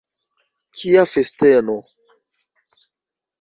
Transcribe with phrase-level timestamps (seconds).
[0.79, 1.75] Kia festeno!